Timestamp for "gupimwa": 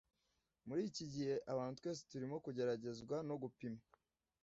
3.41-3.83